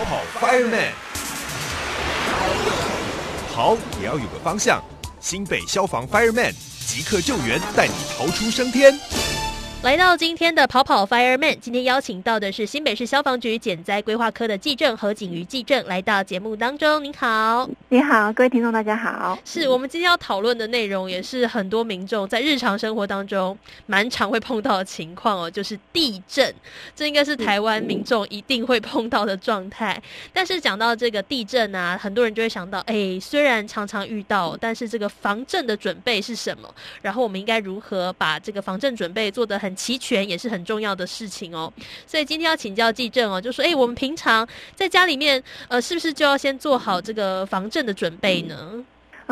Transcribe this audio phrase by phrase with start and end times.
[0.00, 0.92] 跑跑 Fireman，
[3.52, 4.82] 跑也要有个方向。
[5.20, 6.54] 新北消防 Fireman
[6.86, 8.98] 即刻救援，带你逃出升天。
[9.82, 17.02] 来到今天的跑跑 Fireman，今天邀请到的是新北市消防局减灾规划科的技正何景瑜技正来到节目当中。
[17.02, 19.38] 您好，你好，各位听众大家好。
[19.42, 26.54] 是我们今天要讨论的内容，也是很多民众在日常生活当中蛮常会碰到的情况哦，就是地震。
[26.94, 30.00] 这应该是台湾民众一定会碰到的状态。
[30.30, 36.68] 但是讲到这个地震啊，很多人就会想到，哎，虽然常常遇到，但是这个防震的准备是什么？
[37.00, 41.72] 然后我们应该如何把这个防震准备做得很齐全，也是很重要的事情哦。
[42.06, 48.84] 所以今天要请教季正哦，就说，哎，我们平常在家里面，呃，是不是就要先做好这个防震的准备呢？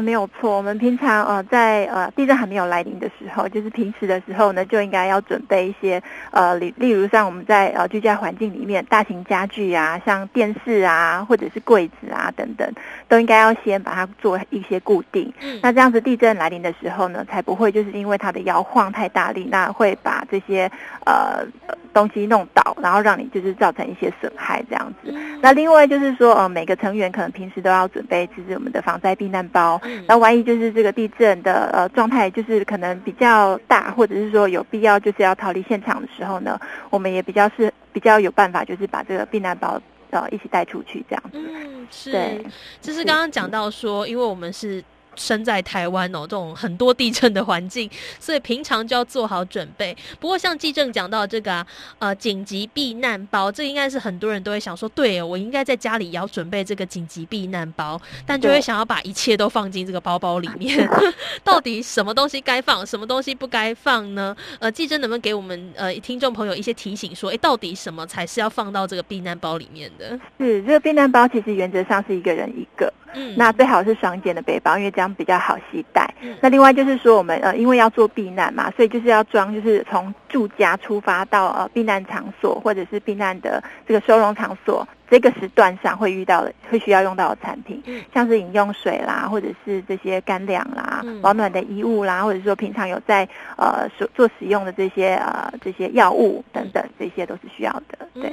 [0.00, 0.56] 没有错。
[0.56, 12.72] 我们平常呃，在呃地震还没有来临的时候，就是平时的时候呢，就应该要准备一些呃，例例如像我们在呃居家环境里面，大型家具啊，像电视啊，或者是柜子啊等等，
[13.08, 15.32] 都应该要先把它做一些固定。
[15.40, 20.70] 嗯，那这样子地震来临的时候呢，才不会就是因为它的摇晃太大力，那会把这些
[21.04, 21.44] 呃。
[21.94, 25.14] 东西弄倒，然后让你就是造成一些损害这样子。
[25.42, 29.78] 那另外就是说，呃，每个成员可能平时都要准备就是我们的防灾避难包。
[30.06, 39.80] 那万一就是这个地震的呃状态，就是可能比较大，或者是说有必要就是要逃离现场的时候呢，我们也比较是比较有办法，就是把这个避难包
[40.10, 41.38] 呃一起带出去这样子。
[41.38, 42.44] 嗯，是。
[42.80, 44.82] 就是刚刚讲到说，因为我们是。
[45.14, 49.96] 身在台湾哦，这种很多地震的环境，所以平常就要做好准备。
[50.18, 51.64] 不过像纪正讲到这个
[51.98, 60.88] 呃紧急避难包，这应该是很多人都会想说，对我应该在家里也要准备这个紧急避难包，但就会想要把一切都放进这个包包里面。
[61.44, 64.34] 到底什么东西该放，什么东西不该放呢？
[64.58, 70.18] 呃，季正能不能给我们呃听众朋友一些提醒，说，哎，到底什么才是要放到这个避难包里面的？
[70.38, 72.92] 是这个避难包，其实原则上是一个人一个。
[73.14, 76.12] 嗯，那最好是双肩的背包，因为这样比较好携带。
[76.40, 84.86] 那另外就是说，我们呃，因为要做避难嘛，所以就是要装，就是从住家出发到呃避难场所或者是避难的这个收容场所。
[85.12, 87.82] 这个时段上会遇到的，会需要用到的产品，
[88.14, 93.28] 像是饮用水啦，或者是这些干粮啦，保暖的衣物啦，或者说平常有在
[93.58, 97.98] 呃所做使用的这些呃这些药物等等，这些都是需要的。
[98.14, 98.30] 对，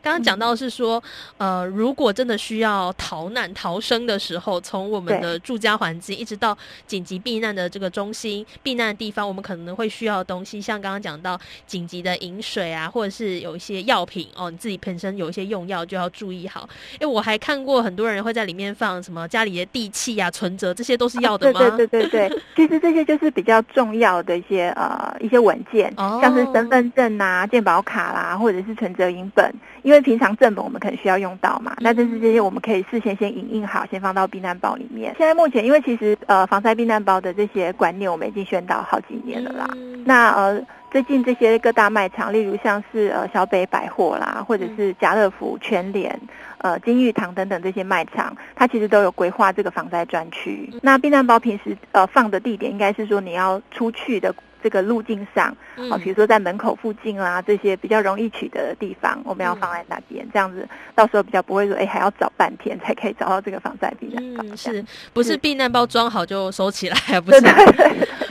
[0.00, 1.02] 刚刚讲到是说，
[1.38, 6.56] 呃，如果真的需要逃难逃生的时候，从我们的住家环境一直到
[6.86, 11.36] 紧急避难的这个中心避难的地方，我们可能会需要的东西，像刚刚讲到
[11.66, 15.95] 紧急的饮水啊，或者是有一些药品哦，你自己本身有一些用药就。
[15.96, 16.68] 要注意好，
[17.00, 21.60] 哎，我还看过很多人会在里面放什么家里的地契呀、存折，这些都是要的吗？
[21.60, 29.52] 对对对对对， 其实这些就是比较重要的一些呃一些文件，像是身份证啊、健保卡啦，或者是存折影本，
[29.82, 35.14] 因为平常正本我们可能需要用到嘛，那但是这些我们可以事先先影印好，先放到避难包里面。
[35.18, 39.68] 现在目前因为其实呃防灾避难包的这些观念，我们已经宣导好几年了啦，
[40.04, 40.60] 那呃。
[40.96, 46.18] 最近这些各大卖场，例如像是呃小北百货啦，或者是家乐福、全联、
[46.56, 50.72] 呃金玉堂等等这些卖场，它其实都有规划这个防灾专区。
[50.80, 54.34] 那避难包平时呃放的地点，应该是说你要出去的。
[54.62, 55.56] 这个路径上
[55.90, 64.42] 啊，比如说在门口附近啊，这些比较容易取得的地方，我们要放在那边，这样子到时候比较不会说，哎，还要找半天才可以找到这个防灾避难包。
[64.44, 67.20] 嗯，是不是避难包装好就收起来？
[67.20, 67.40] 不是，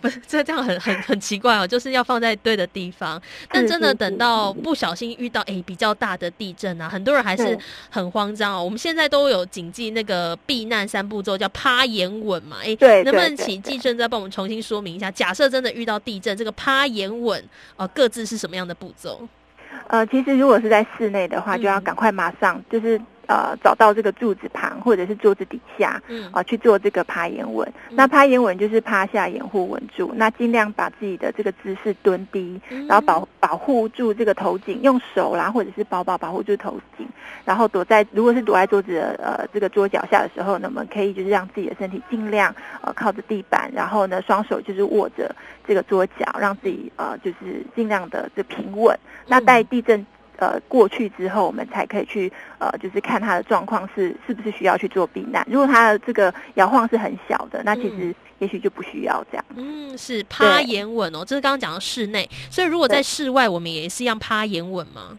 [0.00, 3.20] 不是，这这样很很很奇怪哦，就是要放在对的地方。
[3.50, 7.56] 但真的等到不小心遇到哎比较大的地震啊，很多人还是
[7.90, 8.64] 很慌张哦。
[8.64, 12.56] 我们现在都有谨记那个避难三步骤，叫趴、眼、稳嘛。
[12.64, 15.10] 哎，对，能不能请记正再帮我们重新说明一下？
[15.10, 17.42] 假设真的遇到地震这个趴、眼稳，
[17.76, 19.28] 呃，各自是什么样的步骤？
[19.86, 23.00] 呃，其实如果是在室内的话，就要赶快马上就是。
[23.30, 27.72] 呃，找到这个柱子旁或者是桌子底下，嗯啊，去做这个趴眼稳。
[27.90, 37.06] 那趴眼稳就是趴下掩护稳住，那尽量把自己的这个姿势蹲低，然后保保护住这个头颈，用手啦或者是包包保护住头颈，
[37.44, 42.52] 然后躲在如果是躲在桌子的呃这个桌脚下的时候，那么可以就是让自己的身体尽量
[42.82, 45.32] 呃靠着地板，然后呢双手就是握着
[45.64, 48.98] 这个桌脚，让自己呃就是尽量的这平稳。
[49.28, 50.04] 那带地震。
[50.40, 55.46] 呃，过去之后，我们才可以去呃，就是看他的状况是是不是需要去做避难。
[55.48, 59.44] 如果他的这个摇晃是很小的，那其实也许就不需要这样。
[59.54, 62.28] 嗯，是趴眼稳哦，这是刚刚讲的室内。
[62.50, 65.18] 所以如果在室外，我们也是一样趴眼稳吗？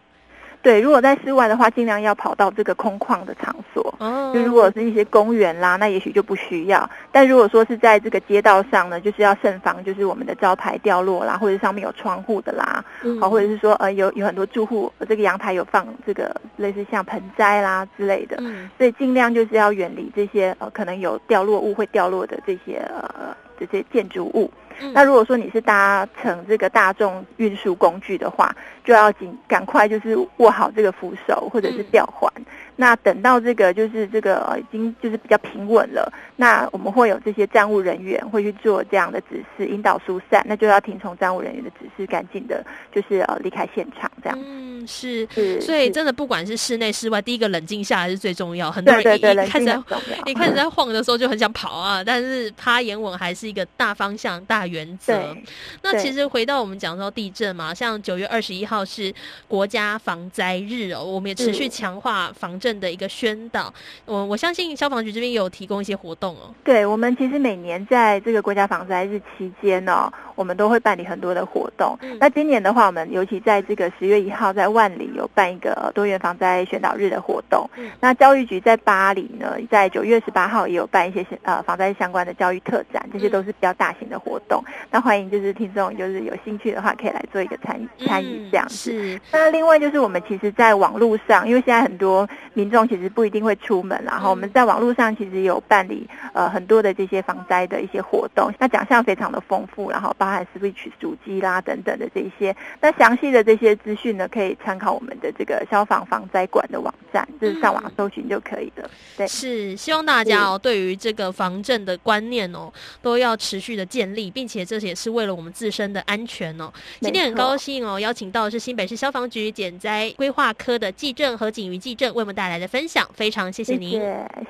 [0.62, 3.94] 对，如果在室外的话，尽量要跑到这个空旷的场所。
[3.98, 4.30] 哦。
[4.32, 6.88] 就如果是一些公园啦，那也许就不需要。
[7.10, 12.84] 但如果说是在这个街道上呢，就是要慎防，就是我们的招牌掉落啦，或者上面有窗户的啦，
[13.20, 18.36] 好，或者是说呃有有很多住户这个阳台有放这个类似像盆栽啦之类的。
[18.38, 18.70] 嗯。
[18.78, 23.36] 所以尽量就是要远离这些呃可能有掉落物会掉落的这些呃
[23.66, 24.50] 这些建筑物。
[24.92, 32.32] 那如果说你是搭乘这个大众运输工具的话，就要紧赶快就是握好这个扶手或者是吊环。
[32.76, 44.38] 那等到这个就是这个已经就是比较平稳了，那我们会有这些站务人员会去做这样的指示，引导疏散，那就要听从站务人员的指示，赶紧的，就是呃离开现场这样。
[44.42, 45.28] 嗯，是，
[45.60, 48.72] 所以真的不管是室内室外，第一个冷静下来是最重要。
[48.72, 49.82] 很多人一开始
[50.24, 55.36] 一开始在晃的时候就很想跑啊，但是趴眼稳还是一个大方向、大原则。
[55.82, 59.12] 那其实回到我们讲到地震嘛，像九月二十一号是
[59.46, 62.58] 国家防灾日哦，我们也持续强化防。
[62.62, 63.74] 镇的一个宣导，
[64.06, 66.54] 我我相信消防局这边有提供一些活动哦。
[66.62, 71.98] 对，我们其实每年在这个国家防灾日期间呢，我们都会办理很多的活动。
[72.20, 77.68] 那今年的话，我们尤其在这个十月一号在万里有办一个多元防灾宣导日的活动。
[77.98, 84.62] 那教育局在巴黎呢，在九月十八号也有办一些呃防灾相关的教育特展，这些都是比较大型的活动。
[84.88, 89.20] 那欢迎就是听众就是有兴趣的话，可以来做一个参与参与这样子。
[89.32, 92.28] 那另外就是我们其实，在网络上，因为现在很多。
[92.54, 108.90] 民众其实不一定会出门，然后我们在网络上其实有办理呃很多的这些防灾的一些活动，那奖项非常的丰富，然后包含 Switch 主机啦等等的这些，那详细的这些资讯呢，可以参考我们的这个消防防灾馆的网站，就是上网搜寻就可以了。
[109.16, 116.72] 对，是希望大家哦，对于这个防震的观念哦，都要持续的建立，并且这也是为了我们自身的安全哦。
[117.00, 124.00] 今天很高兴哦，邀请到的是新北市消防局减灾规划科的季正和景瑜季正为我们带来的分享，非常谢谢您，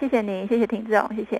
[0.01, 1.39] 谢谢您，谢谢听众，谢谢。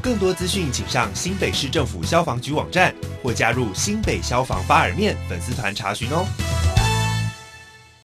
[0.00, 6.24] 更多资讯，请上新北市政府消防局网站或加入新北消防巴尔面粉丝团查询哦。